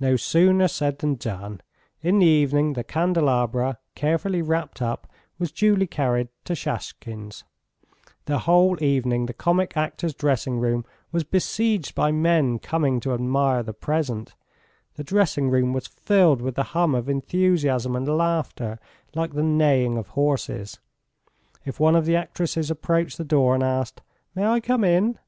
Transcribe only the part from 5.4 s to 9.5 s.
duly carried to Shashkin's. The whole evening the